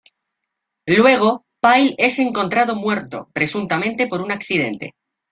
Luego, 0.87 1.45
Pyle 1.61 1.93
es 1.99 2.17
encontrado 2.17 2.73
muerto, 2.75 3.29
presuntamente 3.35 4.07
por 4.07 4.21
un 4.21 4.31
accidente. 4.31 4.95